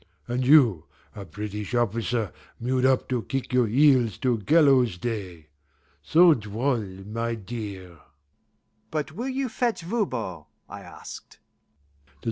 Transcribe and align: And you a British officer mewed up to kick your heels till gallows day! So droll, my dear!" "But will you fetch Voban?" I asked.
And 0.27 0.43
you 0.43 0.85
a 1.15 1.25
British 1.25 1.75
officer 1.75 2.33
mewed 2.59 2.87
up 2.87 3.07
to 3.09 3.21
kick 3.21 3.53
your 3.53 3.67
heels 3.67 4.17
till 4.17 4.37
gallows 4.37 4.97
day! 4.97 5.49
So 6.01 6.33
droll, 6.33 6.77
my 7.05 7.35
dear!" 7.35 7.99
"But 8.89 9.11
will 9.11 9.29
you 9.29 9.47
fetch 9.47 9.83
Voban?" 9.83 10.45
I 10.67 10.81
asked. 10.81 11.37